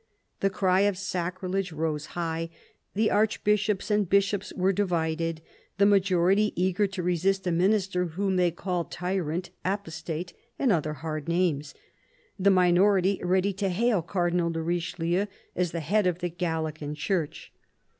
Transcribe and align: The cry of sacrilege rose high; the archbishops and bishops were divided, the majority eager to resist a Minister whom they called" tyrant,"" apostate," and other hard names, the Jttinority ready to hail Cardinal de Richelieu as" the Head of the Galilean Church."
The 0.39 0.49
cry 0.49 0.79
of 0.79 0.97
sacrilege 0.97 1.71
rose 1.71 2.07
high; 2.17 2.49
the 2.95 3.11
archbishops 3.11 3.91
and 3.91 4.09
bishops 4.09 4.51
were 4.55 4.73
divided, 4.73 5.43
the 5.77 5.85
majority 5.85 6.53
eager 6.55 6.87
to 6.87 7.03
resist 7.03 7.45
a 7.45 7.51
Minister 7.51 8.05
whom 8.05 8.35
they 8.35 8.49
called" 8.49 8.89
tyrant,"" 8.91 9.51
apostate," 9.77 10.33
and 10.57 10.71
other 10.71 10.93
hard 10.93 11.27
names, 11.27 11.75
the 12.39 12.49
Jttinority 12.49 13.19
ready 13.21 13.53
to 13.53 13.69
hail 13.69 14.01
Cardinal 14.01 14.49
de 14.49 14.63
Richelieu 14.63 15.27
as" 15.55 15.71
the 15.71 15.81
Head 15.81 16.07
of 16.07 16.17
the 16.17 16.29
Galilean 16.29 16.95
Church." 16.95 17.53